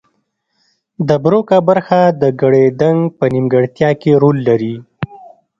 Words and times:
د 1.07 1.09
بروکا 1.23 1.57
برخه 1.69 1.99
د 2.21 2.23
ګړیدنګ 2.41 2.99
په 3.17 3.25
نیمګړتیا 3.33 3.89
کې 4.01 4.11
رول 4.21 4.37
لري 4.47 4.75